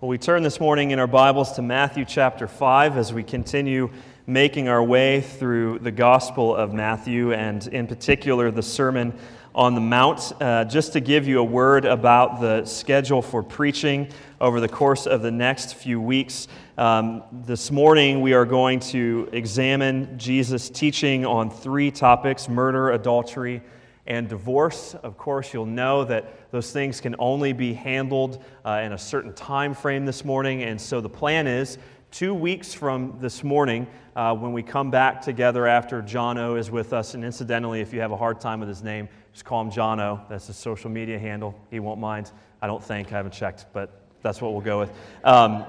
[0.00, 3.90] Well, we turn this morning in our Bibles to Matthew chapter 5 as we continue
[4.28, 9.12] making our way through the Gospel of Matthew and, in particular, the Sermon
[9.56, 10.32] on the Mount.
[10.40, 14.08] Uh, just to give you a word about the schedule for preaching
[14.40, 16.46] over the course of the next few weeks.
[16.76, 23.62] Um, this morning, we are going to examine Jesus' teaching on three topics murder, adultery,
[24.06, 24.94] and divorce.
[24.94, 29.32] Of course, you'll know that those things can only be handled uh, in a certain
[29.34, 30.62] time frame this morning.
[30.62, 31.78] And so the plan is
[32.10, 36.70] two weeks from this morning, uh, when we come back together after John O is
[36.70, 37.14] with us.
[37.14, 40.00] And incidentally, if you have a hard time with his name, just call him John
[40.00, 40.20] O.
[40.28, 41.54] That's his social media handle.
[41.70, 42.32] He won't mind.
[42.60, 43.12] I don't think.
[43.12, 44.90] I haven't checked, but that's what we'll go with.
[45.22, 45.64] Um,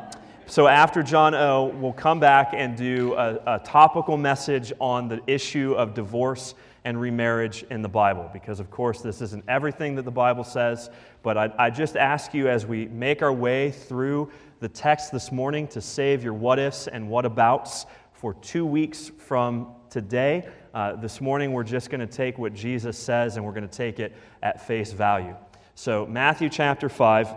[0.48, 5.22] so after John O, we'll come back and do a, a topical message on the
[5.28, 6.56] issue of divorce
[6.90, 10.90] and remarriage in the Bible, because of course this isn't everything that the Bible says,
[11.22, 15.32] but I, I just ask you as we make our way through the text this
[15.32, 20.50] morning to save your what ifs and what abouts for two weeks from today.
[20.74, 23.78] Uh, this morning we're just going to take what Jesus says and we're going to
[23.78, 25.36] take it at face value.
[25.76, 27.36] So, Matthew chapter 5,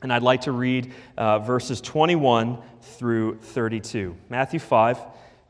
[0.00, 4.16] and I'd like to read uh, verses 21 through 32.
[4.30, 4.98] Matthew 5,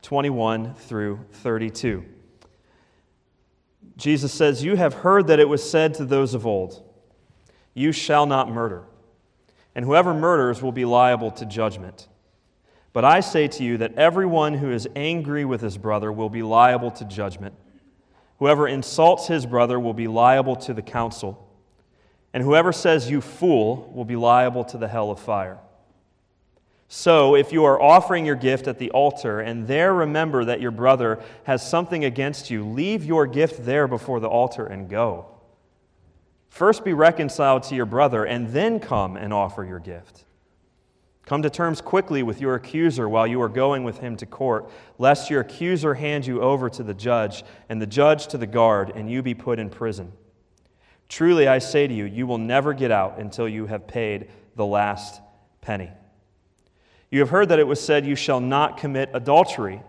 [0.01, 2.03] 21 through 32.
[3.99, 6.81] Jesus says, You have heard that it was said to those of old,
[7.73, 8.85] You shall not murder,
[9.75, 12.07] and whoever murders will be liable to judgment.
[12.93, 16.41] But I say to you that everyone who is angry with his brother will be
[16.41, 17.53] liable to judgment.
[18.39, 21.45] Whoever insults his brother will be liable to the council,
[22.33, 25.59] and whoever says, You fool, will be liable to the hell of fire.
[26.91, 30.71] So, if you are offering your gift at the altar and there remember that your
[30.71, 35.27] brother has something against you, leave your gift there before the altar and go.
[36.49, 40.25] First be reconciled to your brother and then come and offer your gift.
[41.27, 44.71] Come to terms quickly with your accuser while you are going with him to court,
[44.97, 48.93] lest your accuser hand you over to the judge and the judge to the guard
[48.95, 50.11] and you be put in prison.
[51.07, 54.65] Truly, I say to you, you will never get out until you have paid the
[54.65, 55.21] last
[55.61, 55.91] penny.
[57.11, 59.81] You have heard that it was said, You shall not commit adultery.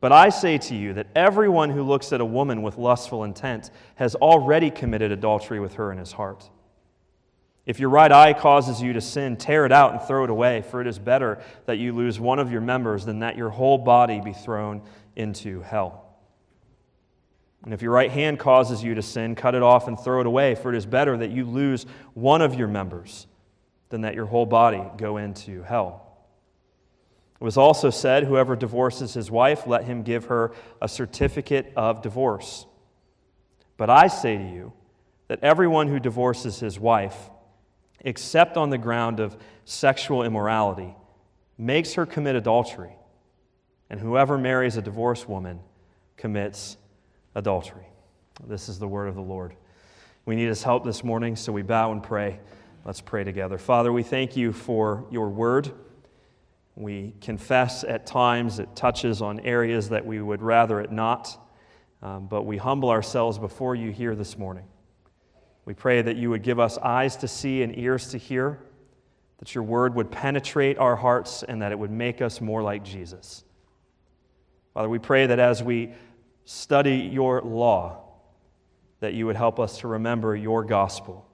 [0.00, 3.70] But I say to you that everyone who looks at a woman with lustful intent
[3.96, 6.48] has already committed adultery with her in his heart.
[7.66, 10.62] If your right eye causes you to sin, tear it out and throw it away,
[10.62, 13.76] for it is better that you lose one of your members than that your whole
[13.76, 14.82] body be thrown
[15.16, 16.06] into hell.
[17.62, 20.26] And if your right hand causes you to sin, cut it off and throw it
[20.26, 23.26] away, for it is better that you lose one of your members
[23.90, 26.09] than that your whole body go into hell.
[27.40, 30.52] It was also said, Whoever divorces his wife, let him give her
[30.82, 32.66] a certificate of divorce.
[33.78, 34.72] But I say to you
[35.28, 37.30] that everyone who divorces his wife,
[38.00, 40.94] except on the ground of sexual immorality,
[41.56, 42.92] makes her commit adultery.
[43.88, 45.60] And whoever marries a divorced woman
[46.18, 46.76] commits
[47.34, 47.86] adultery.
[48.46, 49.54] This is the word of the Lord.
[50.26, 52.38] We need his help this morning, so we bow and pray.
[52.84, 53.56] Let's pray together.
[53.56, 55.72] Father, we thank you for your word.
[56.76, 61.38] We confess at times it touches on areas that we would rather it not,
[62.02, 64.64] um, but we humble ourselves before you here this morning.
[65.64, 68.60] We pray that you would give us eyes to see and ears to hear,
[69.38, 72.84] that your word would penetrate our hearts, and that it would make us more like
[72.84, 73.44] Jesus.
[74.74, 75.92] Father, we pray that as we
[76.44, 78.04] study your law,
[79.00, 81.26] that you would help us to remember your gospel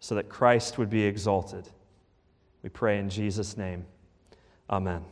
[0.00, 1.68] so that Christ would be exalted.
[2.62, 3.86] We pray in Jesus' name.
[4.72, 5.04] Amen.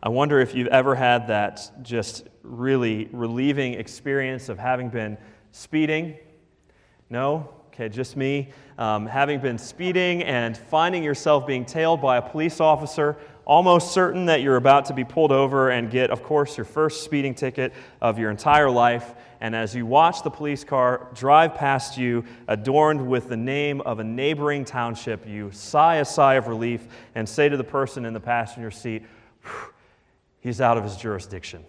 [0.00, 5.18] I wonder if you've ever had that just really relieving experience of having been
[5.50, 6.16] speeding.
[7.10, 7.52] No?
[7.66, 8.50] Okay, just me.
[8.78, 14.26] Um, having been speeding and finding yourself being tailed by a police officer, almost certain
[14.26, 17.72] that you're about to be pulled over and get, of course, your first speeding ticket
[18.00, 23.06] of your entire life and as you watch the police car drive past you, adorned
[23.06, 27.48] with the name of a neighboring township, you sigh a sigh of relief and say
[27.48, 29.02] to the person in the passenger seat,
[30.46, 31.64] He's out of his jurisdiction.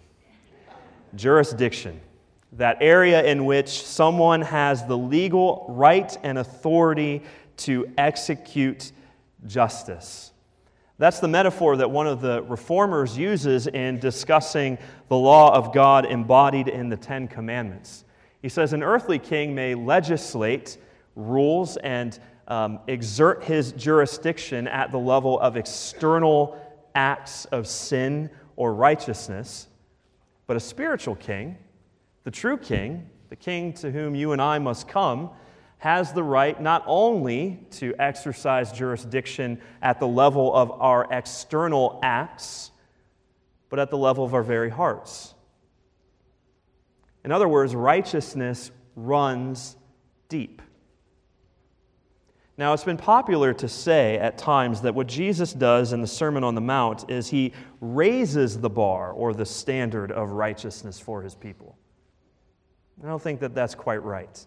[1.16, 2.00] Jurisdiction,
[2.52, 7.22] that area in which someone has the legal right and authority
[7.56, 8.92] to execute
[9.46, 10.30] justice.
[10.98, 14.78] That's the metaphor that one of the reformers uses in discussing
[15.08, 18.04] the law of God embodied in the Ten Commandments.
[18.42, 20.76] He says, An earthly king may legislate
[21.14, 22.18] rules and
[22.48, 26.60] um, exert his jurisdiction at the level of external
[26.96, 29.68] acts of sin or righteousness.
[30.48, 31.58] But a spiritual king,
[32.24, 35.30] the true king, the king to whom you and I must come,
[35.78, 42.72] has the right not only to exercise jurisdiction at the level of our external acts,
[43.68, 45.34] but at the level of our very hearts.
[47.24, 49.76] In other words, righteousness runs
[50.28, 50.62] deep.
[52.56, 56.42] Now, it's been popular to say at times that what Jesus does in the Sermon
[56.42, 61.36] on the Mount is he raises the bar or the standard of righteousness for his
[61.36, 61.78] people.
[63.00, 64.44] I don't think that that's quite right.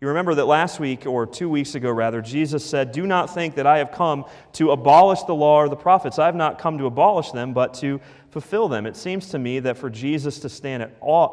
[0.00, 3.56] You remember that last week, or two weeks ago rather, Jesus said, Do not think
[3.56, 6.20] that I have come to abolish the law or the prophets.
[6.20, 8.00] I have not come to abolish them, but to
[8.30, 8.86] fulfill them.
[8.86, 10.90] It seems to me that for Jesus to stand at,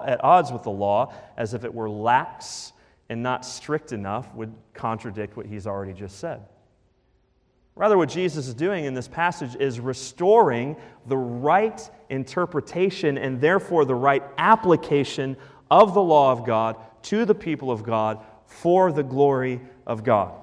[0.07, 2.73] at odds with the law as if it were lax
[3.07, 6.41] and not strict enough would contradict what he's already just said.
[7.75, 10.75] Rather, what Jesus is doing in this passage is restoring
[11.06, 15.38] the right interpretation and therefore the right application
[15.69, 20.33] of the law of God to the people of God for the glory of God.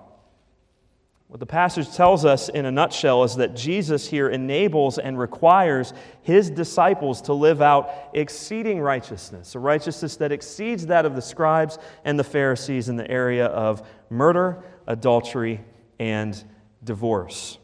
[1.32, 5.94] What the passage tells us in a nutshell is that Jesus here enables and requires
[6.20, 11.78] his disciples to live out exceeding righteousness, a righteousness that exceeds that of the scribes
[12.04, 15.64] and the Pharisees in the area of murder, adultery,
[15.98, 16.44] and
[16.84, 17.56] divorce.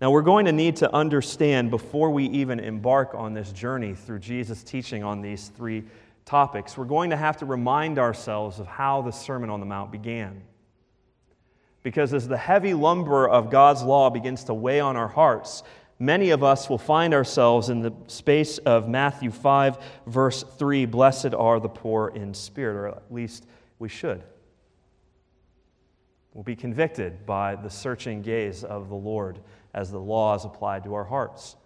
[0.00, 4.18] Now, we're going to need to understand before we even embark on this journey through
[4.18, 5.84] Jesus' teaching on these three
[6.24, 9.90] topics, we're going to have to remind ourselves of how the Sermon on the Mount
[9.90, 10.42] began.
[11.82, 15.62] Because as the heavy lumber of God's law begins to weigh on our hearts,
[15.98, 21.34] many of us will find ourselves in the space of Matthew 5, verse 3 Blessed
[21.34, 23.46] are the poor in spirit, or at least
[23.78, 24.22] we should.
[26.34, 29.40] We'll be convicted by the searching gaze of the Lord
[29.74, 31.56] as the law is applied to our hearts.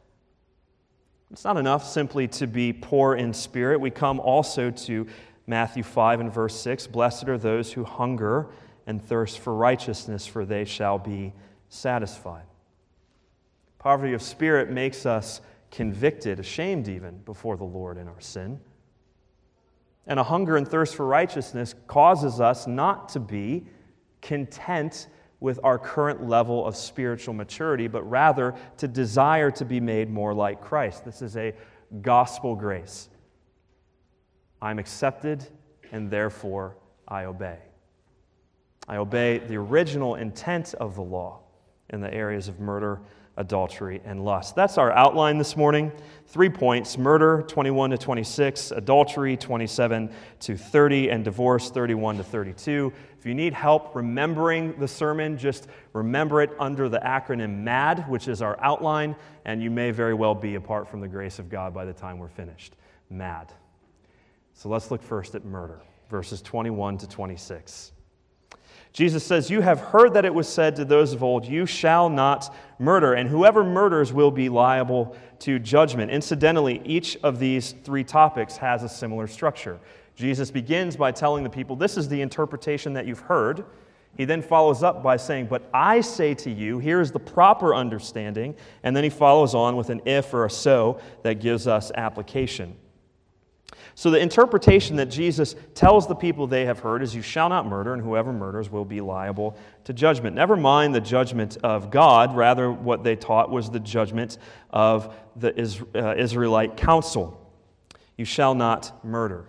[1.30, 3.80] It's not enough simply to be poor in spirit.
[3.80, 5.06] We come also to
[5.46, 8.48] Matthew 5 and verse 6 Blessed are those who hunger
[8.86, 11.32] and thirst for righteousness, for they shall be
[11.68, 12.44] satisfied.
[13.78, 15.40] Poverty of spirit makes us
[15.70, 18.60] convicted, ashamed even, before the Lord in our sin.
[20.06, 23.66] And a hunger and thirst for righteousness causes us not to be
[24.22, 25.08] content
[25.40, 30.32] with our current level of spiritual maturity, but rather to desire to be made more
[30.32, 31.04] like Christ.
[31.04, 31.52] This is a
[32.00, 33.08] gospel grace.
[34.62, 35.46] I'm accepted,
[35.92, 37.58] and therefore I obey.
[38.88, 41.40] I obey the original intent of the law
[41.90, 43.00] in the areas of murder,
[43.36, 44.56] adultery, and lust.
[44.56, 45.92] That's our outline this morning.
[46.26, 50.10] Three points murder, 21 to 26, adultery, 27
[50.40, 52.92] to 30, and divorce, 31 to 32.
[53.18, 58.28] If you need help remembering the sermon, just remember it under the acronym MAD, which
[58.28, 61.74] is our outline, and you may very well be apart from the grace of God
[61.74, 62.74] by the time we're finished.
[63.10, 63.52] MAD.
[64.54, 67.92] So let's look first at murder, verses 21 to 26.
[68.96, 72.08] Jesus says, You have heard that it was said to those of old, You shall
[72.08, 76.10] not murder, and whoever murders will be liable to judgment.
[76.10, 79.78] Incidentally, each of these three topics has a similar structure.
[80.14, 83.66] Jesus begins by telling the people, This is the interpretation that you've heard.
[84.16, 87.74] He then follows up by saying, But I say to you, here is the proper
[87.74, 88.54] understanding.
[88.82, 92.74] And then he follows on with an if or a so that gives us application.
[93.98, 97.66] So, the interpretation that Jesus tells the people they have heard is, You shall not
[97.66, 100.36] murder, and whoever murders will be liable to judgment.
[100.36, 104.36] Never mind the judgment of God, rather, what they taught was the judgment
[104.68, 105.48] of the
[105.94, 107.40] uh, Israelite council.
[108.18, 109.46] You shall not murder.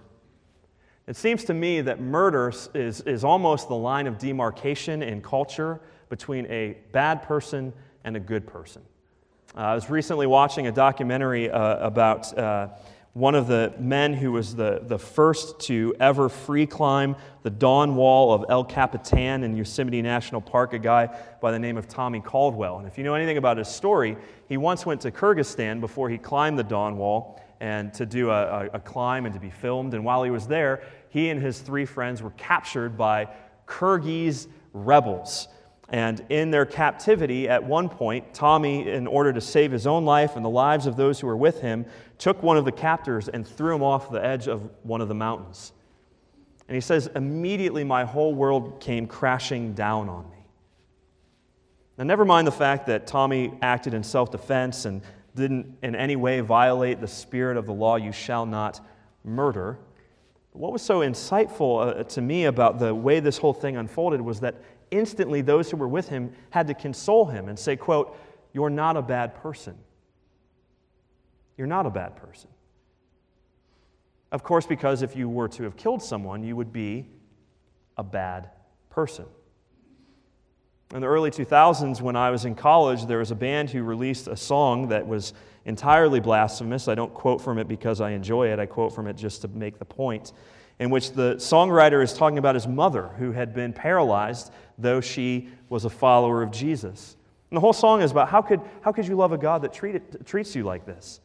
[1.07, 5.81] It seems to me that murder is, is almost the line of demarcation in culture
[6.07, 7.73] between a bad person
[8.05, 8.81] and a good person.
[9.57, 12.69] Uh, I was recently watching a documentary uh, about uh,
[13.17, 17.95] one of the men who was the, the first to ever free climb the dawn
[17.95, 21.09] wall of El Capitan in Yosemite National Park, a guy
[21.41, 22.77] by the name of Tommy Caldwell.
[22.77, 26.19] And if you know anything about his story, he once went to Kyrgyzstan before he
[26.19, 29.95] climbed the dawn wall and to do a, a, a climb and to be filmed.
[29.95, 33.29] And while he was there, he and his three friends were captured by
[33.65, 35.47] Kyrgyz rebels.
[35.89, 40.35] And in their captivity, at one point, Tommy, in order to save his own life
[40.35, 41.85] and the lives of those who were with him,
[42.17, 45.15] took one of the captors and threw him off the edge of one of the
[45.15, 45.71] mountains.
[46.67, 50.37] And he says, Immediately my whole world came crashing down on me.
[51.97, 55.01] Now, never mind the fact that Tommy acted in self defense and
[55.35, 58.85] didn't in any way violate the spirit of the law, you shall not
[59.23, 59.77] murder.
[60.51, 64.39] What was so insightful uh, to me about the way this whole thing unfolded was
[64.39, 64.55] that
[64.89, 68.17] instantly those who were with him had to console him and say, quote,
[68.53, 69.77] You're not a bad person.
[71.57, 72.49] You're not a bad person.
[74.31, 77.07] Of course, because if you were to have killed someone, you would be
[77.97, 78.49] a bad
[78.89, 79.25] person.
[80.93, 84.27] In the early 2000s, when I was in college, there was a band who released
[84.27, 85.33] a song that was
[85.65, 86.87] entirely blasphemous.
[86.87, 89.49] I don't quote from it because I enjoy it, I quote from it just to
[89.49, 90.31] make the point.
[90.79, 95.49] In which the songwriter is talking about his mother, who had been paralyzed, though she
[95.69, 97.17] was a follower of Jesus.
[97.49, 99.73] And the whole song is about how could, how could you love a God that
[99.73, 101.19] treat treats you like this?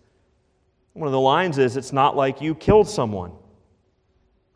[0.94, 3.32] One of the lines is, It's not like you killed someone.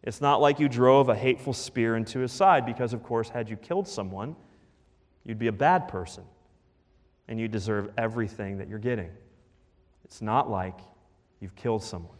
[0.02, 3.50] It's not like you drove a hateful spear into his side, because, of course, had
[3.50, 4.36] you killed someone,
[5.24, 6.22] you'd be a bad person
[7.26, 9.10] and you deserve everything that you're getting.
[10.04, 10.78] It's not like
[11.40, 12.12] you've killed someone.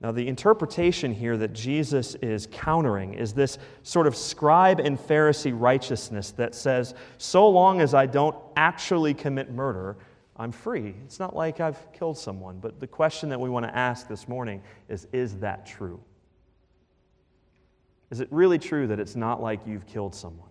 [0.00, 5.52] Now, the interpretation here that Jesus is countering is this sort of scribe and Pharisee
[5.54, 9.96] righteousness that says, so long as I don't actually commit murder,
[10.40, 10.94] I'm free.
[11.04, 12.60] It's not like I've killed someone.
[12.60, 16.00] But the question that we want to ask this morning is is that true?
[18.10, 20.48] Is it really true that it's not like you've killed someone?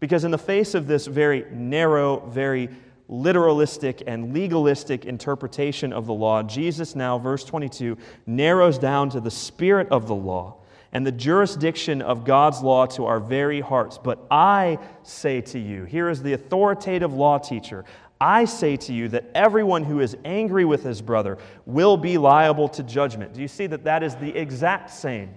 [0.00, 2.70] Because, in the face of this very narrow, very
[3.10, 9.30] literalistic and legalistic interpretation of the law, Jesus now, verse 22, narrows down to the
[9.30, 10.61] spirit of the law
[10.92, 13.98] and the jurisdiction of God's law to our very hearts.
[13.98, 17.84] But I say to you, here is the authoritative law teacher,
[18.20, 22.68] I say to you that everyone who is angry with his brother will be liable
[22.68, 23.32] to judgment.
[23.32, 25.34] Do you see that that is the exact same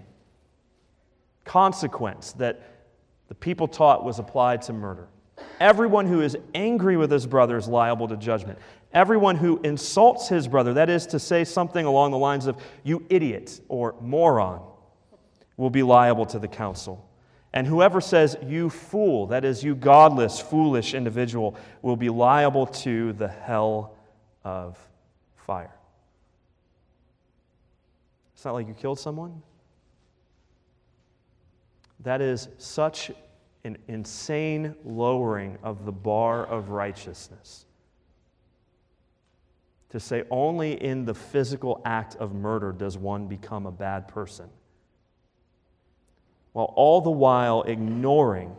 [1.46, 2.62] consequence that
[3.28, 5.08] the people taught was applied to murder?
[5.60, 8.60] Everyone who is angry with his brother is liable to judgment.
[8.94, 13.04] Everyone who insults his brother, that is to say something along the lines of, you
[13.10, 14.62] idiot or moron,
[15.58, 17.08] will be liable to the council.
[17.54, 23.14] And whoever says, you fool, that is, you godless, foolish individual, will be liable to
[23.14, 23.96] the hell
[24.44, 24.78] of
[25.38, 25.74] fire.
[28.34, 29.42] It's not like you killed someone.
[32.02, 33.10] That is such
[33.64, 37.66] an insane lowering of the bar of righteousness.
[39.90, 44.50] To say only in the physical act of murder does one become a bad person,
[46.56, 48.56] while all the while ignoring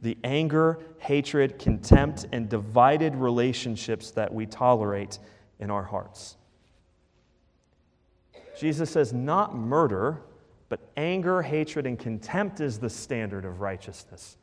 [0.00, 5.18] the anger, hatred, contempt, and divided relationships that we tolerate
[5.58, 6.36] in our hearts.
[8.60, 10.22] Jesus says, not murder
[10.68, 14.36] but anger, hatred, and contempt is the standard of righteousness.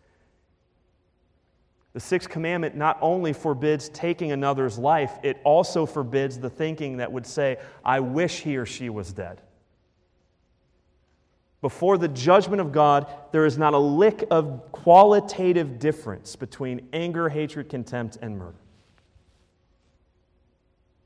[1.94, 7.14] The sixth commandment not only forbids taking another's life, it also forbids the thinking that
[7.14, 9.40] would say, I wish he or she was dead.
[11.64, 17.30] Before the judgment of God, there is not a lick of qualitative difference between anger,
[17.30, 18.58] hatred, contempt, and murder.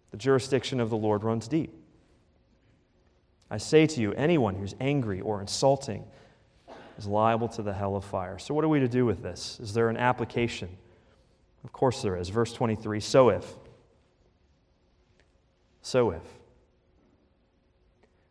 [0.09, 1.71] The jurisdiction of the Lord runs deep.
[3.51, 6.03] I say to you, anyone who's angry or insulting
[6.97, 8.39] is liable to the hell of fire.
[8.39, 9.59] So, what are we to do with this?
[9.61, 10.69] Is there an application?
[11.63, 12.29] Of course, there is.
[12.29, 13.45] Verse 23 So if,
[15.83, 16.23] so if,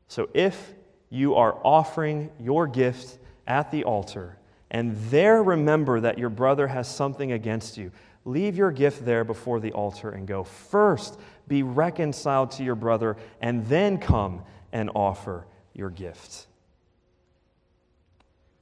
[0.08, 0.72] so if
[1.10, 4.36] you are offering your gift at the altar
[4.70, 7.92] and there remember that your brother has something against you,
[8.24, 10.42] leave your gift there before the altar and go.
[10.44, 16.48] First, be reconciled to your brother and then come and offer your gift.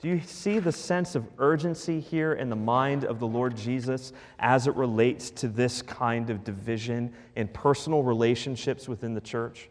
[0.01, 4.13] Do you see the sense of urgency here in the mind of the Lord Jesus
[4.39, 9.71] as it relates to this kind of division in personal relationships within the church?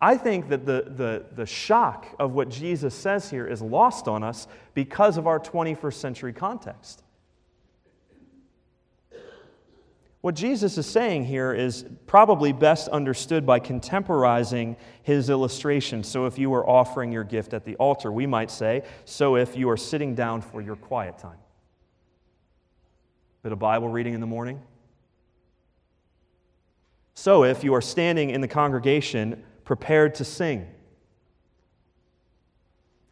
[0.00, 4.22] I think that the, the, the shock of what Jesus says here is lost on
[4.22, 7.02] us because of our 21st century context.
[10.20, 16.02] What Jesus is saying here is probably best understood by contemporizing his illustration.
[16.02, 19.56] So, if you are offering your gift at the altar, we might say, so if
[19.56, 21.38] you are sitting down for your quiet time.
[23.42, 24.60] Bit of Bible reading in the morning.
[27.14, 30.66] So, if you are standing in the congregation prepared to sing.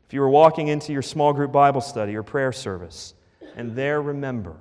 [0.07, 3.13] If you were walking into your small group Bible study or prayer service,
[3.57, 4.57] and there remember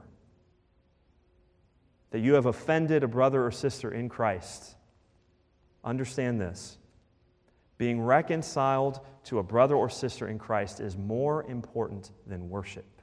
[2.12, 4.76] that you have offended a brother or sister in Christ,
[5.86, 6.78] understand this.
[7.78, 13.02] Being reconciled to a brother or sister in Christ is more important than worship.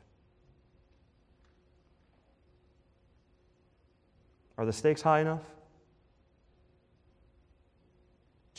[4.58, 5.40] Are the stakes high enough?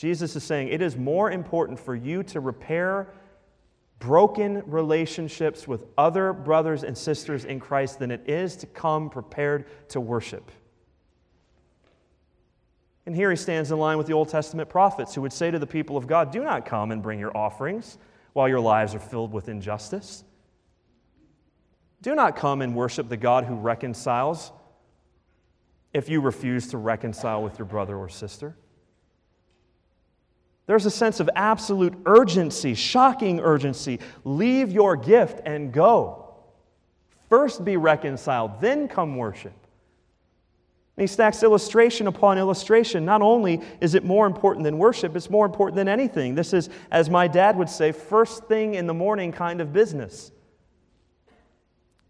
[0.03, 3.07] Jesus is saying it is more important for you to repair
[3.99, 9.65] broken relationships with other brothers and sisters in Christ than it is to come prepared
[9.91, 10.51] to worship.
[13.05, 15.57] And here he stands in line with the Old Testament prophets who would say to
[15.57, 17.97] the people of God, Do not come and bring your offerings
[18.33, 20.25] while your lives are filled with injustice.
[22.01, 24.51] Do not come and worship the God who reconciles
[25.93, 28.57] if you refuse to reconcile with your brother or sister.
[30.65, 33.99] There's a sense of absolute urgency, shocking urgency.
[34.23, 36.35] Leave your gift and go.
[37.29, 39.53] First be reconciled, then come worship.
[40.95, 43.03] And he stacks illustration upon illustration.
[43.03, 46.35] Not only is it more important than worship, it's more important than anything.
[46.35, 50.31] This is, as my dad would say, first thing in the morning kind of business.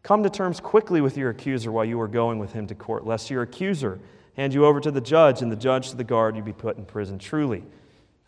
[0.03, 3.07] Come to terms quickly with your accuser while you are going with him to court,
[3.07, 4.01] lest your accuser
[4.35, 6.77] hand you over to the judge and the judge to the guard, you be put
[6.77, 7.17] in prison.
[7.17, 7.63] Truly,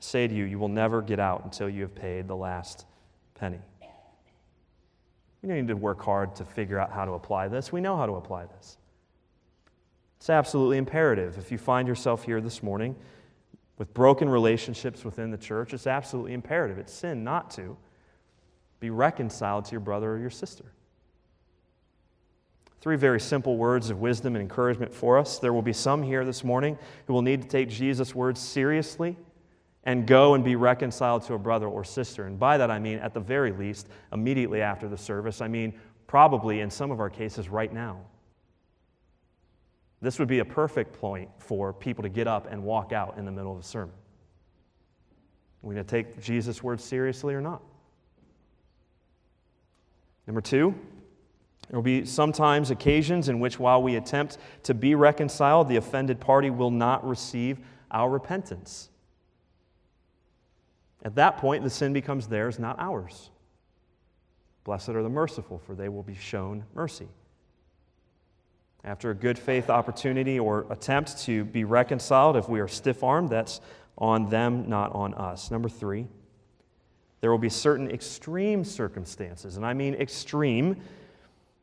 [0.06, 2.86] say to you, you will never get out until you have paid the last
[3.34, 3.60] penny.
[5.42, 7.72] We don't need to work hard to figure out how to apply this.
[7.72, 8.78] We know how to apply this.
[10.18, 11.38] It's absolutely imperative.
[11.38, 12.96] If you find yourself here this morning
[13.78, 16.80] with broken relationships within the church, it's absolutely imperative.
[16.80, 17.78] It's sin not to
[18.80, 20.66] be reconciled to your brother or your sister.
[22.82, 25.40] Three very simple words of wisdom and encouragement for us.
[25.40, 29.18] There will be some here this morning who will need to take Jesus' words seriously
[29.86, 32.26] and go and be reconciled to a brother or sister.
[32.26, 35.42] And by that I mean, at the very least, immediately after the service.
[35.42, 35.74] I mean,
[36.08, 38.00] probably in some of our cases right now.
[40.02, 43.26] This would be a perfect point for people to get up and walk out in
[43.26, 43.96] the middle of a sermon.
[45.64, 47.62] Are we going to take Jesus' words seriously or not?
[50.28, 50.76] Number two,
[51.70, 56.20] there will be sometimes occasions in which, while we attempt to be reconciled, the offended
[56.20, 58.90] party will not receive our repentance.
[61.06, 63.30] At that point, the sin becomes theirs, not ours.
[64.64, 67.08] Blessed are the merciful, for they will be shown mercy.
[68.84, 73.30] After a good faith opportunity or attempt to be reconciled, if we are stiff armed,
[73.30, 73.62] that's
[74.00, 75.52] on them, not on us.
[75.52, 76.08] Number three,
[77.22, 80.82] there will be certain extreme circumstances, and I mean extreme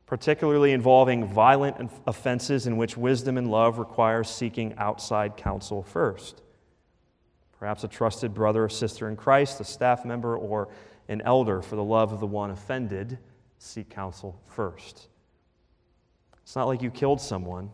[0.06, 6.42] particularly involving violent offenses in which wisdom and love requires seeking outside counsel first.
[7.62, 10.68] Perhaps a trusted brother or sister in Christ, a staff member, or
[11.06, 13.20] an elder for the love of the one offended,
[13.58, 15.06] seek counsel first.
[16.42, 17.70] It's not like you killed someone,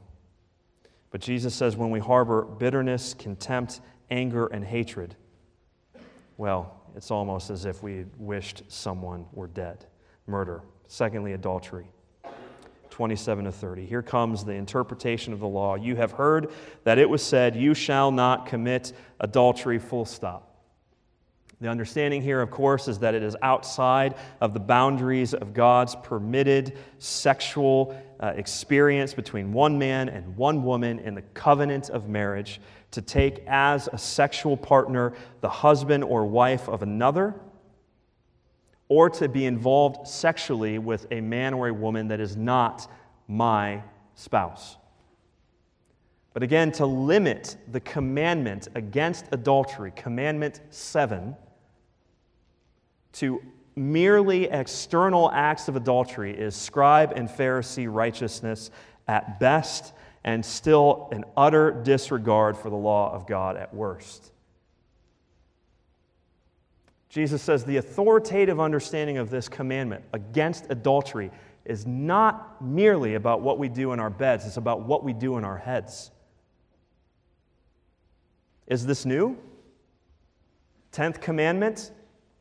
[1.11, 5.17] but Jesus says when we harbor bitterness, contempt, anger, and hatred,
[6.37, 9.87] well, it's almost as if we wished someone were dead.
[10.27, 10.65] Murder.
[10.87, 11.91] Secondly, adultery.
[12.99, 13.87] 27 to 30.
[13.87, 15.77] Here comes the interpretation of the law.
[15.77, 16.51] You have heard
[16.83, 20.53] that it was said, You shall not commit adultery, full stop.
[21.61, 25.95] The understanding here, of course, is that it is outside of the boundaries of God's
[25.95, 32.61] permitted sexual uh, experience between one man and one woman in the covenant of marriage
[32.91, 37.37] to take as a sexual partner the husband or wife of another
[38.89, 42.91] or to be involved sexually with a man or a woman that is not
[43.27, 43.83] my
[44.15, 44.77] spouse.
[46.33, 51.37] But again, to limit the commandment against adultery, commandment 7,
[53.15, 53.43] to
[53.75, 58.71] merely external acts of adultery is scribe and Pharisee righteousness
[59.07, 64.33] at best, and still an utter disregard for the law of God at worst.
[67.09, 71.31] Jesus says the authoritative understanding of this commandment against adultery
[71.65, 75.37] is not merely about what we do in our beds, it's about what we do
[75.39, 76.11] in our heads.
[78.67, 79.37] Is this new?
[80.93, 81.91] Tenth commandment,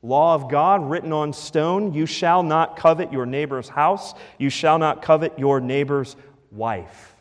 [0.01, 4.77] law of God written on stone you shall not covet your neighbor's house, you shall
[4.77, 6.15] not covet your neighbor's
[6.51, 7.13] wife.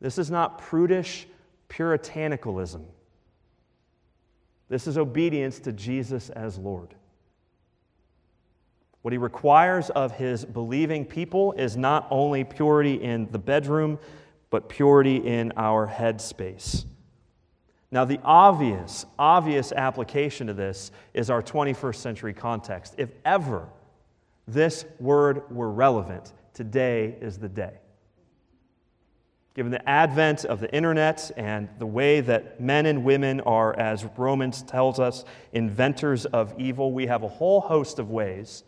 [0.00, 1.26] This is not prudish
[1.68, 2.84] puritanicalism.
[4.72, 6.94] This is obedience to Jesus as Lord.
[9.02, 13.98] What he requires of his believing people is not only purity in the bedroom,
[14.48, 16.86] but purity in our headspace.
[17.90, 22.94] Now, the obvious, obvious application to this is our 21st century context.
[22.96, 23.68] If ever
[24.48, 27.81] this word were relevant, today is the day.
[29.54, 34.04] Given the advent of the internet and the way that men and women are, as
[34.16, 38.64] Romans tells us, inventors of evil, we have a whole host of ways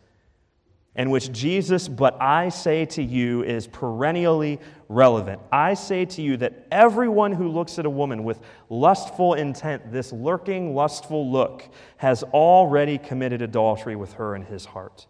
[0.96, 5.40] in which Jesus, but I say to you, is perennially relevant.
[5.50, 10.12] I say to you that everyone who looks at a woman with lustful intent, this
[10.12, 15.06] lurking, lustful look, has already committed adultery with her in his heart.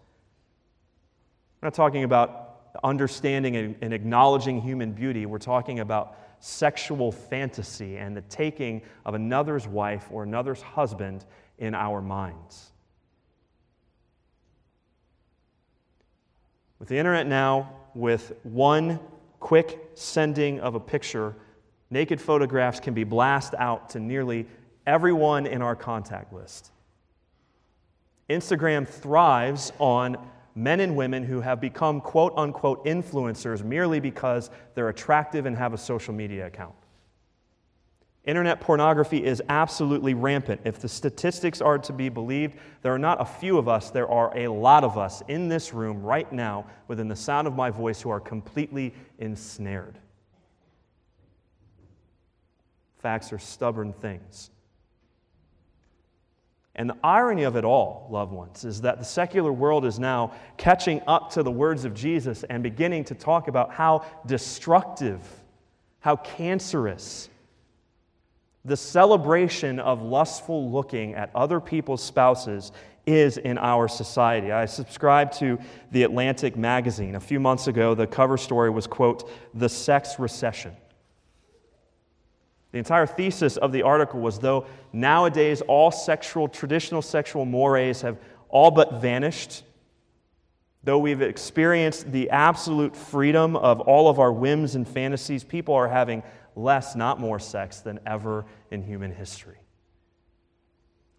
[1.61, 2.44] I'm not talking about
[2.83, 9.67] understanding and acknowledging human beauty, we're talking about sexual fantasy and the taking of another's
[9.67, 11.25] wife or another's husband
[11.59, 12.73] in our minds.
[16.79, 18.99] With the internet now, with one
[19.41, 21.35] quick sending of a picture,
[21.91, 24.47] naked photographs can be blasted out to nearly
[24.87, 26.73] everyone in our contact list.
[28.29, 30.17] Instagram thrives on
[30.55, 35.73] men and women who have become quote unquote influencers merely because they're attractive and have
[35.73, 36.75] a social media account.
[38.25, 40.63] Internet pornography is absolutely rampant.
[40.65, 44.09] If the statistics are to be believed, there are not a few of us, there
[44.09, 47.69] are a lot of us in this room right now, within the sound of my
[47.69, 49.99] voice, who are completely ensnared.
[52.99, 54.51] Facts are stubborn things.
[56.77, 60.33] And the irony of it all, loved ones, is that the secular world is now
[60.57, 65.21] catching up to the words of Jesus and beginning to talk about how destructive,
[66.01, 67.29] how cancerous
[68.65, 72.73] the celebration of lustful looking at other people's spouses
[73.07, 74.51] is in our society.
[74.51, 75.59] I subscribe to
[75.93, 77.15] the Atlantic magazine.
[77.15, 80.75] A few months ago, the cover story was, quote, The Sex Recession.
[82.75, 88.19] The entire thesis of the article was though nowadays all sexual, traditional sexual mores have
[88.49, 89.63] all but vanished,
[90.83, 95.87] though we've experienced the absolute freedom of all of our whims and fantasies, people are
[95.87, 96.25] having
[96.57, 99.64] less, not more sex than ever in human history.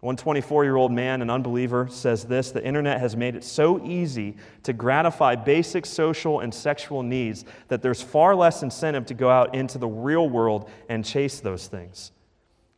[0.00, 3.84] One 24 year old man, an unbeliever, says this the internet has made it so
[3.84, 9.30] easy to gratify basic social and sexual needs that there's far less incentive to go
[9.30, 12.12] out into the real world and chase those things.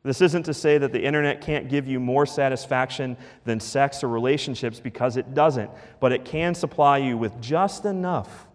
[0.04, 4.08] This isn't to say that the internet can't give you more satisfaction than sex or
[4.08, 8.46] relationships because it doesn't, but it can supply you with just enough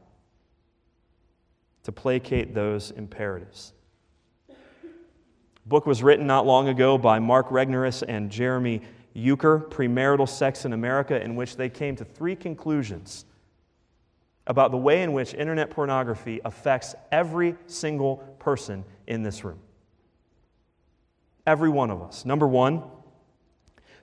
[1.83, 3.73] to placate those imperatives
[5.65, 8.81] book was written not long ago by Mark Regnerus and Jeremy
[9.15, 13.25] Uecker, Premarital Sex in America, in which they came to three conclusions
[14.47, 19.59] about the way in which internet pornography affects every single person in this room.
[21.47, 22.25] Every one of us.
[22.25, 22.83] Number one,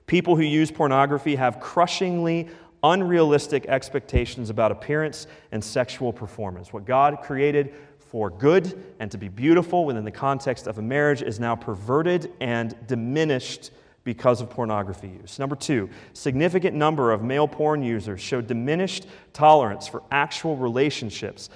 [0.07, 2.49] people who use pornography have crushingly
[2.83, 6.73] unrealistic expectations about appearance and sexual performance.
[6.73, 7.73] What God created
[8.11, 12.29] for good and to be beautiful within the context of a marriage is now perverted
[12.41, 13.71] and diminished
[14.03, 15.39] because of pornography use.
[15.39, 21.49] Number two, significant number of male porn users show diminished tolerance for actual relationships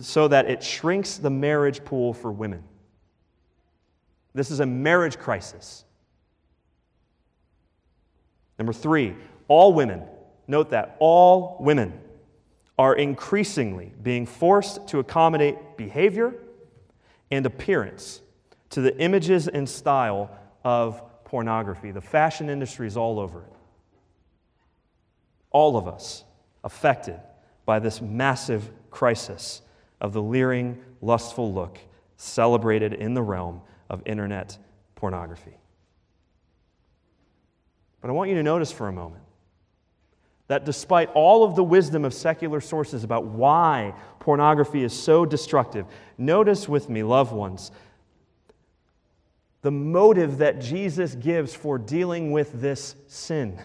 [0.00, 2.64] so that it shrinks the marriage pool for women.
[4.32, 5.84] This is a marriage crisis.
[8.58, 9.14] Number three,
[9.48, 10.02] all women,
[10.48, 11.92] note that, all women
[12.80, 16.34] are increasingly being forced to accommodate behavior
[17.30, 18.22] and appearance
[18.70, 20.30] to the images and style
[20.64, 21.90] of pornography.
[21.90, 23.52] The fashion industry is all over it.
[25.50, 26.24] All of us
[26.64, 27.20] affected
[27.66, 29.60] by this massive crisis
[30.00, 31.78] of the leering, lustful look
[32.16, 34.56] celebrated in the realm of internet
[34.94, 35.58] pornography.
[38.00, 39.24] But I want you to notice for a moment
[40.50, 45.86] that despite all of the wisdom of secular sources about why pornography is so destructive,
[46.18, 47.70] notice with me, loved ones,
[49.62, 53.60] the motive that Jesus gives for dealing with this sin.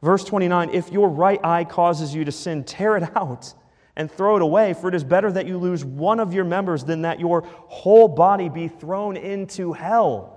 [0.00, 3.52] Verse 29 If your right eye causes you to sin, tear it out
[3.96, 6.84] and throw it away, for it is better that you lose one of your members
[6.84, 10.35] than that your whole body be thrown into hell.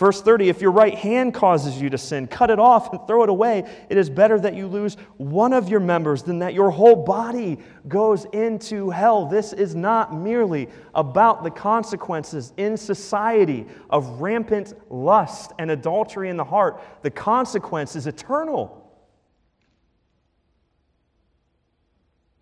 [0.00, 3.22] Verse 30 If your right hand causes you to sin, cut it off and throw
[3.22, 3.70] it away.
[3.90, 7.58] It is better that you lose one of your members than that your whole body
[7.86, 9.26] goes into hell.
[9.26, 16.38] This is not merely about the consequences in society of rampant lust and adultery in
[16.38, 18.79] the heart, the consequence is eternal.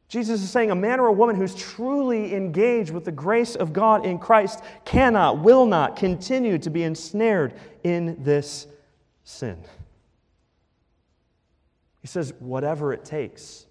[0.08, 3.74] Jesus is saying a man or a woman who's truly engaged with the grace of
[3.74, 7.52] God in Christ cannot, will not continue to be ensnared
[7.84, 8.66] in this
[9.22, 9.62] sin.
[12.00, 13.66] He says, whatever it takes.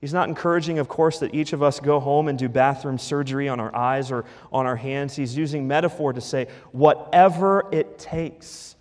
[0.00, 3.48] He's not encouraging, of course, that each of us go home and do bathroom surgery
[3.48, 5.16] on our eyes or on our hands.
[5.16, 8.76] He's using metaphor to say, whatever it takes.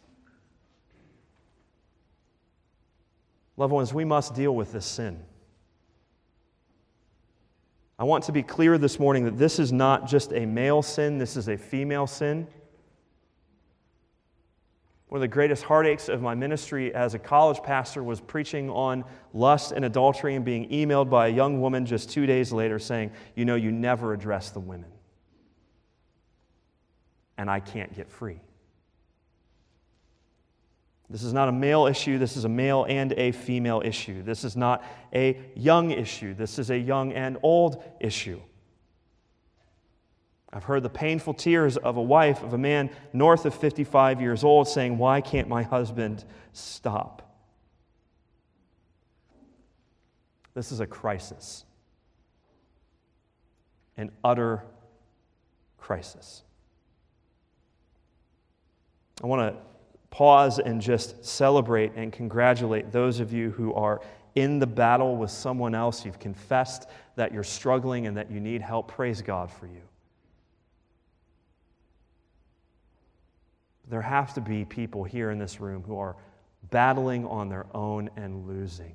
[3.57, 5.19] Loved ones, we must deal with this sin.
[7.99, 11.17] I want to be clear this morning that this is not just a male sin,
[11.17, 12.47] this is a female sin.
[15.07, 19.03] One of the greatest heartaches of my ministry as a college pastor was preaching on
[19.33, 23.11] lust and adultery and being emailed by a young woman just two days later saying,
[23.35, 24.91] You know, you never address the women.
[27.37, 28.41] And I can't get free.
[31.09, 32.17] This is not a male issue.
[32.17, 34.23] This is a male and a female issue.
[34.23, 36.33] This is not a young issue.
[36.33, 38.41] This is a young and old issue.
[40.51, 44.43] I've heard the painful tears of a wife of a man north of 55 years
[44.43, 47.23] old saying, Why can't my husband stop?
[50.53, 51.63] This is a crisis,
[53.95, 54.63] an utter
[55.77, 56.43] crisis.
[59.23, 59.61] I want to
[60.09, 64.01] pause and just celebrate and congratulate those of you who are
[64.35, 66.05] in the battle with someone else.
[66.05, 68.87] You've confessed that you're struggling and that you need help.
[68.87, 69.81] Praise God for you.
[73.89, 76.15] There have to be people here in this room who are
[76.69, 78.93] battling on their own and losing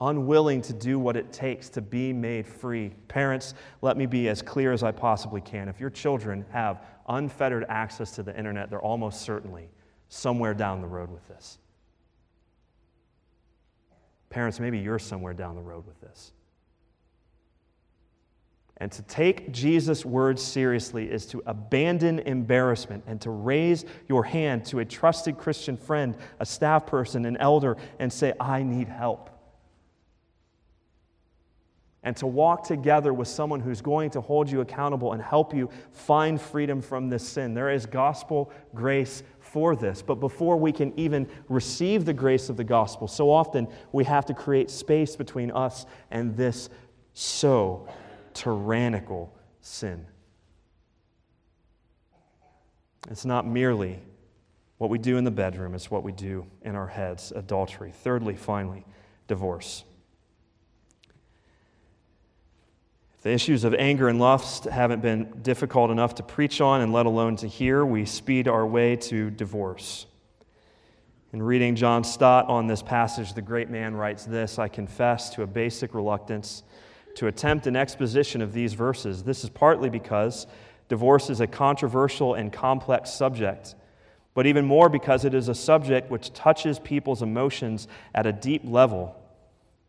[0.00, 2.90] unwilling to do what it takes to be made free.
[3.08, 5.68] Parents, let me be as clear as I possibly can.
[5.68, 9.68] If your children have unfettered access to the internet, they're almost certainly
[10.08, 11.58] somewhere down the road with this.
[14.30, 16.32] Parents, maybe you're somewhere down the road with this.
[18.80, 24.64] And to take Jesus' words seriously is to abandon embarrassment and to raise your hand
[24.66, 29.37] to a trusted Christian friend, a staff person, an elder, and say, I need help
[32.02, 35.68] and to walk together with someone who's going to hold you accountable and help you
[35.90, 37.54] find freedom from this sin.
[37.54, 40.02] There is gospel grace for this.
[40.02, 44.26] But before we can even receive the grace of the gospel, so often we have
[44.26, 46.68] to create space between us and this
[47.14, 47.88] so
[48.32, 50.06] tyrannical sin.
[53.10, 54.00] It's not merely
[54.76, 57.90] what we do in the bedroom, it's what we do in our heads adultery.
[57.90, 58.84] Thirdly, finally,
[59.26, 59.82] divorce.
[63.22, 67.06] The issues of anger and lust haven't been difficult enough to preach on and let
[67.06, 70.06] alone to hear, we speed our way to divorce.
[71.32, 75.42] In reading John Stott on this passage, the great man writes this I confess to
[75.42, 76.62] a basic reluctance
[77.16, 79.24] to attempt an exposition of these verses.
[79.24, 80.46] This is partly because
[80.88, 83.74] divorce is a controversial and complex subject,
[84.32, 88.62] but even more because it is a subject which touches people's emotions at a deep
[88.64, 89.16] level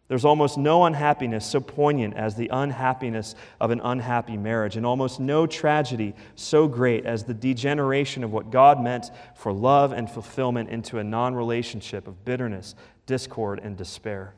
[0.10, 5.20] there's almost no unhappiness so poignant as the unhappiness of an unhappy marriage, and almost
[5.20, 10.70] no tragedy so great as the degeneration of what God meant for love and fulfillment
[10.70, 12.74] into a non relationship of bitterness,
[13.06, 14.34] discord, and despair.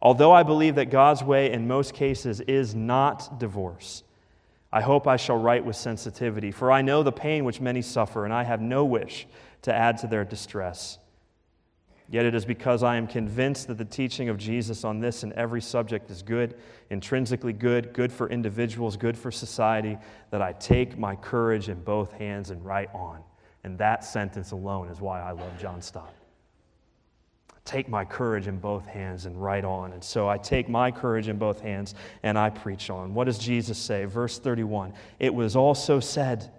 [0.00, 4.04] Although I believe that God's way in most cases is not divorce,
[4.72, 8.24] I hope I shall write with sensitivity, for I know the pain which many suffer,
[8.24, 9.26] and I have no wish
[9.62, 10.99] to add to their distress.
[12.10, 15.32] Yet it is because I am convinced that the teaching of Jesus on this and
[15.34, 16.56] every subject is good,
[16.90, 19.96] intrinsically good, good for individuals, good for society,
[20.30, 23.20] that I take my courage in both hands and write on.
[23.62, 26.12] And that sentence alone is why I love John Stott.
[27.64, 29.92] Take my courage in both hands and write on.
[29.92, 31.94] And so I take my courage in both hands
[32.24, 33.14] and I preach on.
[33.14, 34.06] What does Jesus say?
[34.06, 36.50] Verse 31 It was also said,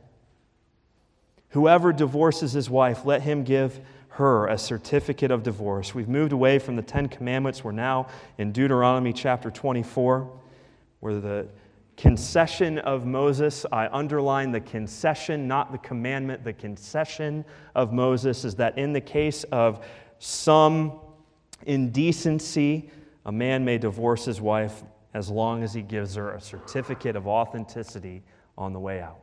[1.49, 3.81] Whoever divorces his wife, let him give
[4.11, 5.95] her a certificate of divorce.
[5.95, 7.63] We've moved away from the Ten Commandments.
[7.63, 10.29] We're now in Deuteronomy chapter 24,
[10.99, 11.47] where the
[11.95, 18.55] concession of Moses, I underline the concession, not the commandment, the concession of Moses is
[18.55, 19.85] that in the case of
[20.19, 20.99] some
[21.65, 22.89] indecency,
[23.25, 27.27] a man may divorce his wife as long as he gives her a certificate of
[27.27, 28.23] authenticity
[28.57, 29.19] on the way out.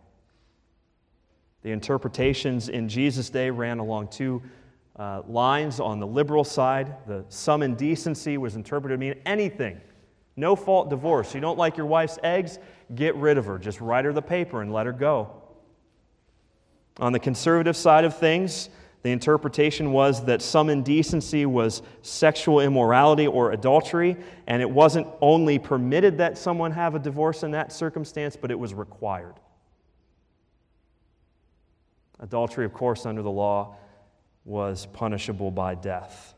[1.62, 4.40] The interpretations in Jesus' day ran along two
[4.98, 6.94] uh, lines on the liberal side.
[7.06, 9.80] The some indecency was interpreted to mean anything.
[10.36, 11.34] No fault divorce.
[11.34, 12.58] You don't like your wife's eggs?
[12.94, 13.58] Get rid of her.
[13.58, 15.30] Just write her the paper and let her go.
[16.98, 18.70] On the conservative side of things,
[19.02, 24.16] the interpretation was that some indecency was sexual immorality or adultery,
[24.48, 28.58] and it wasn't only permitted that someone have a divorce in that circumstance, but it
[28.58, 29.34] was required.
[32.18, 33.76] Adultery, of course, under the law,
[34.48, 36.34] was punishable by death.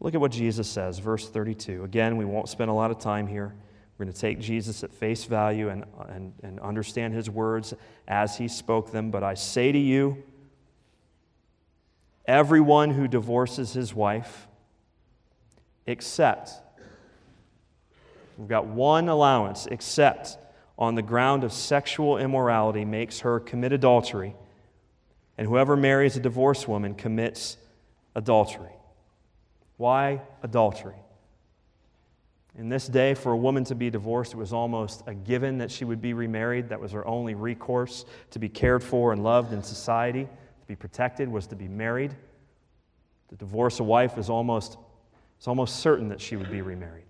[0.00, 1.84] Look at what Jesus says, verse 32.
[1.84, 3.54] Again, we won't spend a lot of time here.
[3.96, 7.72] We're going to take Jesus at face value and, and, and understand his words
[8.08, 9.10] as he spoke them.
[9.10, 10.22] But I say to you,
[12.26, 14.48] everyone who divorces his wife,
[15.86, 16.50] except,
[18.36, 20.36] we've got one allowance, except
[20.78, 24.34] on the ground of sexual immorality, makes her commit adultery
[25.40, 27.56] and whoever marries a divorced woman commits
[28.14, 28.74] adultery.
[29.78, 30.98] Why adultery?
[32.58, 35.70] In this day, for a woman to be divorced, it was almost a given that
[35.70, 36.68] she would be remarried.
[36.68, 40.76] That was her only recourse to be cared for and loved in society, to be
[40.76, 42.14] protected, was to be married.
[43.30, 44.76] To divorce a wife was almost,
[45.38, 47.04] was almost certain that she would be remarried.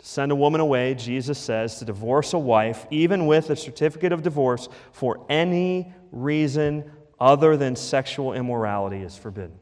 [0.00, 4.12] To send a woman away, Jesus says, to divorce a wife, even with a certificate
[4.12, 9.58] of divorce, for any reason other than sexual immorality is forbidden.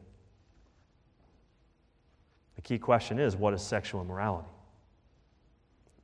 [2.55, 4.47] The key question is what is sexual immorality?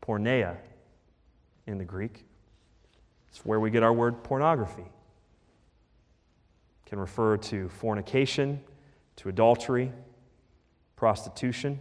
[0.02, 0.58] Porneia
[1.66, 2.26] in the Greek.
[3.30, 4.82] It's where we get our word pornography.
[4.82, 4.90] It
[6.86, 8.60] can refer to fornication,
[9.16, 9.94] to adultery,
[10.98, 11.80] prostitution.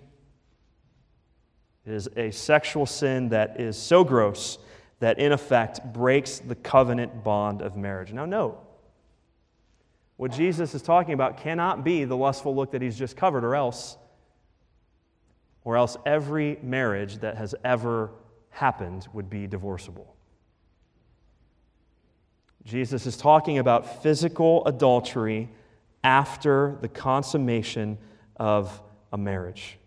[1.87, 4.59] It is a sexual sin that is so gross
[5.01, 8.13] that, in effect, breaks the covenant bond of marriage.
[8.13, 8.59] Now, note,
[10.17, 13.55] what Jesus is talking about cannot be the lustful look that he's just covered, or
[13.55, 13.99] else,
[15.65, 18.11] or else every marriage that has ever
[18.51, 20.15] happened would be divorceable.
[22.65, 25.51] Jesus is talking about physical adultery
[26.03, 27.99] after the consummation
[28.37, 28.81] of
[29.13, 29.79] a marriage.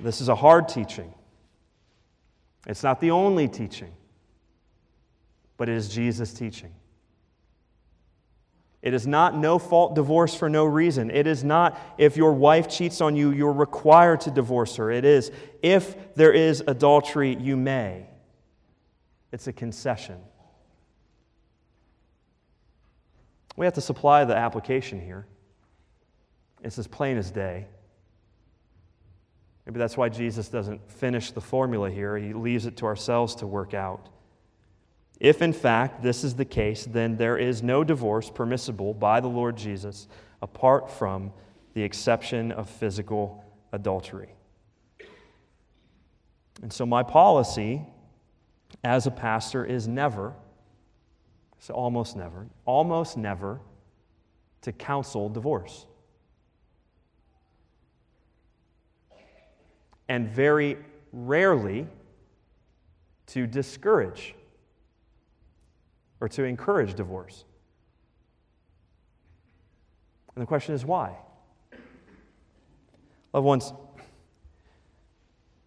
[0.00, 1.12] This is a hard teaching.
[2.66, 3.92] It's not the only teaching,
[5.56, 6.72] but it is Jesus' teaching.
[8.82, 11.10] It is not no fault divorce for no reason.
[11.10, 14.90] It is not if your wife cheats on you, you're required to divorce her.
[14.90, 18.06] It is if there is adultery, you may.
[19.32, 20.18] It's a concession.
[23.56, 25.26] We have to supply the application here.
[26.62, 27.66] It's as plain as day.
[29.66, 32.16] Maybe that's why Jesus doesn't finish the formula here.
[32.16, 34.08] He leaves it to ourselves to work out.
[35.18, 39.28] If in fact this is the case, then there is no divorce permissible by the
[39.28, 40.06] Lord Jesus
[40.40, 41.32] apart from
[41.74, 44.28] the exception of physical adultery.
[46.62, 47.82] And so, my policy
[48.82, 50.32] as a pastor is never,
[51.58, 53.60] so almost never, almost never
[54.62, 55.86] to counsel divorce.
[60.08, 60.78] And very
[61.12, 61.86] rarely
[63.26, 64.34] to discourage
[66.20, 67.44] or to encourage divorce.
[70.34, 71.16] And the question is why?
[73.32, 73.72] Loved ones,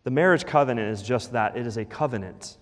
[0.04, 2.58] the marriage covenant is just that it is a covenant.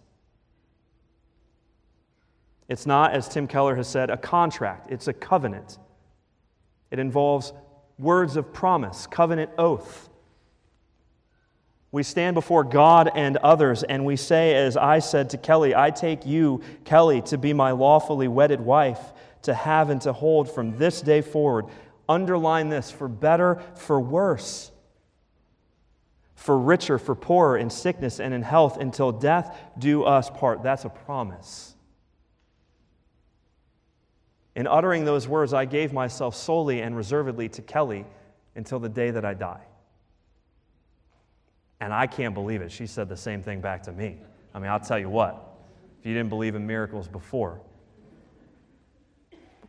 [2.68, 5.78] It's not, as Tim Keller has said, a contract, it's a covenant.
[6.92, 7.54] It involves
[7.98, 10.07] words of promise, covenant oath.
[11.92, 15.90] We stand before God and others, and we say, as I said to Kelly, I
[15.90, 19.00] take you, Kelly, to be my lawfully wedded wife,
[19.44, 21.66] to have and to hold from this day forward.
[22.10, 24.72] Underline this for better, for worse,
[26.36, 30.64] for richer, for poorer, in sickness and in health, until death do us part.
[30.64, 31.74] That's a promise.
[34.56, 38.06] In uttering those words, I gave myself solely and reservedly to Kelly
[38.56, 39.67] until the day that I die.
[41.80, 42.72] And I can't believe it.
[42.72, 44.18] She said the same thing back to me.
[44.54, 45.58] I mean, I'll tell you what,
[46.00, 47.62] if you didn't believe in miracles before.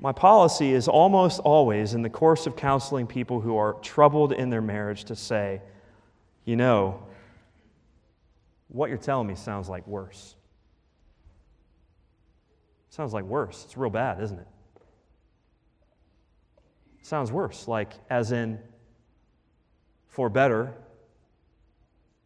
[0.01, 4.49] My policy is almost always, in the course of counseling people who are troubled in
[4.49, 5.61] their marriage, to say,
[6.44, 7.03] you know,
[8.68, 10.37] what you're telling me sounds like worse.
[12.90, 13.64] Sounds like worse.
[13.64, 14.47] It's real bad, isn't it?
[17.03, 18.59] Sounds worse, like as in
[20.07, 20.75] for better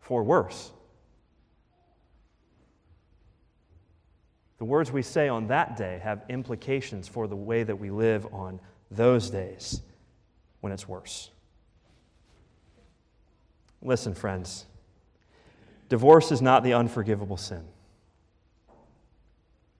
[0.02, 0.70] for worse.
[4.58, 8.26] The words we say on that day have implications for the way that we live
[8.32, 8.60] on
[8.90, 9.80] those days
[10.60, 11.30] when it's worse.
[13.80, 14.66] Listen, friends,
[15.88, 17.64] divorce is not the unforgivable sin.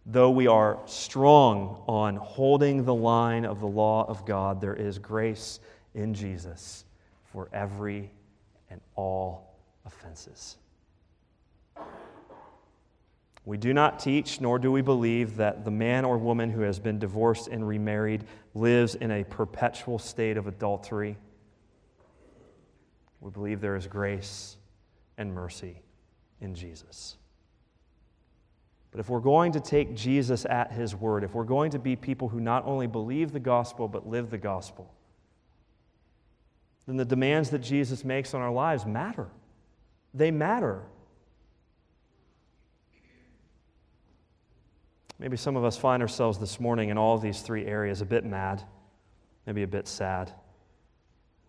[0.04, 4.98] Though we are strong on holding the line of the law of God, there is
[4.98, 5.60] grace
[5.94, 6.84] in Jesus
[7.24, 8.10] for every
[8.68, 9.51] and all
[9.84, 10.56] offenses.
[13.44, 16.78] We do not teach, nor do we believe, that the man or woman who has
[16.78, 18.24] been divorced and remarried
[18.54, 21.16] lives in a perpetual state of adultery.
[23.20, 24.56] We believe there is grace
[25.18, 25.82] and mercy
[26.40, 27.16] in Jesus.
[28.92, 31.96] But if we're going to take Jesus at his word, if we're going to be
[31.96, 34.92] people who not only believe the gospel but live the gospel,
[36.86, 39.28] then the demands that Jesus makes on our lives matter
[40.14, 40.82] they matter.
[45.18, 48.04] Maybe some of us find ourselves this morning in all of these three areas a
[48.04, 48.62] bit mad,
[49.46, 50.32] maybe a bit sad.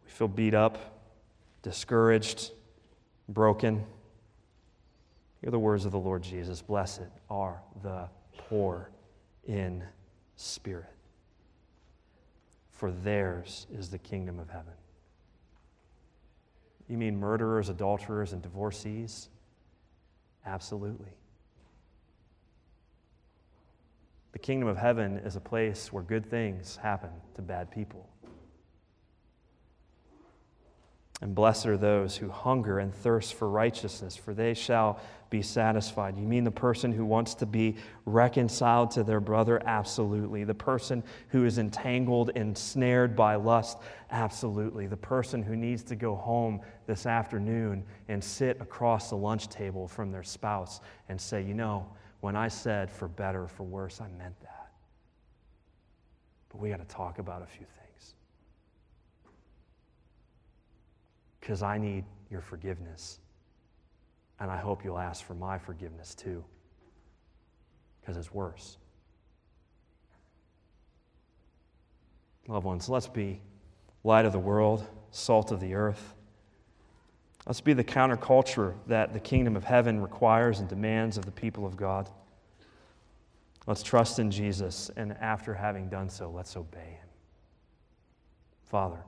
[0.06, 0.78] We feel beat up,
[1.64, 2.52] discouraged,
[3.28, 3.84] broken.
[5.42, 8.08] Hear the words of the Lord Jesus Blessed are the
[8.38, 8.92] poor
[9.48, 9.84] in
[10.36, 10.86] spirit,
[12.72, 14.74] for theirs is the kingdom of heaven.
[16.88, 19.30] You mean murderers, adulterers, and divorcees?
[20.46, 21.12] Absolutely.
[24.34, 28.10] The kingdom of heaven is a place where good things happen to bad people.
[31.24, 35.00] And blessed are those who hunger and thirst for righteousness, for they shall
[35.30, 36.18] be satisfied.
[36.18, 39.62] You mean the person who wants to be reconciled to their brother?
[39.66, 40.44] Absolutely.
[40.44, 43.78] The person who is entangled and snared by lust?
[44.12, 44.86] Absolutely.
[44.86, 49.88] The person who needs to go home this afternoon and sit across the lunch table
[49.88, 51.88] from their spouse and say, you know,
[52.20, 54.72] when I said for better, for worse, I meant that.
[56.50, 57.83] But we got to talk about a few things.
[61.44, 63.20] Because I need your forgiveness.
[64.40, 66.42] And I hope you'll ask for my forgiveness too,
[68.00, 68.78] because it's worse.
[72.48, 73.42] Loved ones, let's be
[74.06, 76.14] light of the world, salt of the earth.
[77.46, 81.66] Let's be the counterculture that the kingdom of heaven requires and demands of the people
[81.66, 82.10] of God.
[83.68, 87.10] Let's trust in Jesus, and after having done so, let's obey him.
[88.64, 89.00] Father,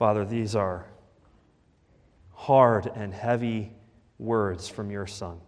[0.00, 0.86] Father, these are
[2.32, 3.70] hard and heavy
[4.18, 5.38] words from your Son.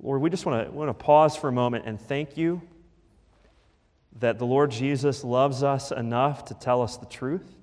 [0.00, 2.62] Lord, we just want to, want to pause for a moment and thank you
[4.20, 7.54] that the Lord Jesus loves us enough to tell us the truth.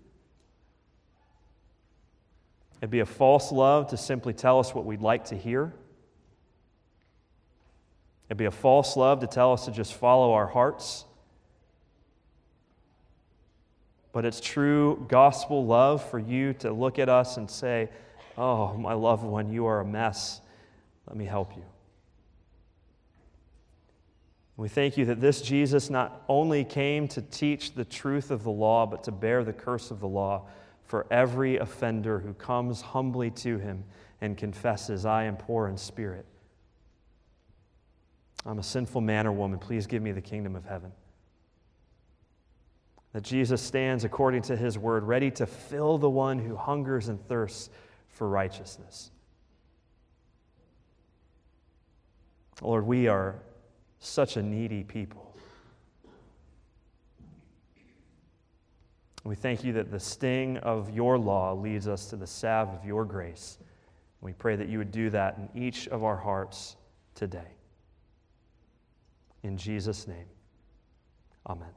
[2.82, 5.74] It'd be a false love to simply tell us what we'd like to hear.
[8.28, 11.06] It'd be a false love to tell us to just follow our hearts.
[14.12, 17.90] But it's true gospel love for you to look at us and say,
[18.38, 20.42] Oh, my loved one, you are a mess.
[21.08, 21.64] Let me help you.
[24.56, 28.52] We thank you that this Jesus not only came to teach the truth of the
[28.52, 30.48] law, but to bear the curse of the law
[30.86, 33.84] for every offender who comes humbly to him
[34.22, 36.26] and confesses, I am poor in spirit.
[38.46, 39.60] I'm a sinful man or woman.
[39.60, 40.92] Please give me the kingdom of heaven
[43.14, 47.26] that Jesus stands according to his word, ready to fill the one who hungers and
[47.28, 47.70] thirsts
[48.10, 49.12] for righteousness.
[52.62, 53.36] Lord, we are
[54.00, 55.36] such a needy people.
[59.24, 62.86] We thank you that the sting of your law leads us to the salve of
[62.86, 63.58] your grace.
[64.22, 66.76] We pray that you would do that in each of our hearts
[67.16, 67.56] today.
[69.44, 70.26] In Jesus' name,
[71.48, 71.70] amen.